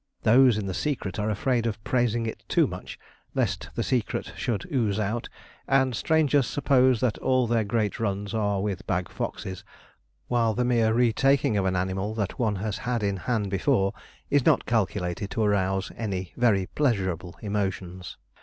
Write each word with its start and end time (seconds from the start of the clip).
Those 0.23 0.57
in 0.57 0.65
the 0.65 0.73
secret 0.73 1.19
are 1.19 1.29
afraid 1.29 1.67
of 1.67 1.77
praising 1.83 2.25
it 2.25 2.43
too 2.49 2.65
much, 2.65 2.97
lest 3.35 3.69
the 3.75 3.83
secret 3.83 4.33
should 4.35 4.65
ooze 4.73 4.99
out, 4.99 5.29
and 5.67 5.93
strangers 5.95 6.47
suppose 6.47 6.99
that 7.01 7.19
all 7.19 7.45
their 7.45 7.63
great 7.63 7.99
runs 7.99 8.33
are 8.33 8.63
with 8.63 8.87
bag 8.87 9.09
foxes, 9.09 9.63
while 10.27 10.55
the 10.55 10.65
mere 10.65 10.91
retaking 10.91 11.55
of 11.55 11.65
an 11.65 11.75
animal 11.75 12.15
that 12.15 12.39
one 12.39 12.55
has 12.55 12.79
had 12.79 13.03
in 13.03 13.17
hand 13.17 13.51
before 13.51 13.93
is 14.31 14.43
not 14.43 14.65
calculated 14.65 15.29
to 15.29 15.43
arouse 15.43 15.91
any 15.95 16.33
very 16.35 16.65
pleasurable 16.65 17.35
emotions. 17.43 18.17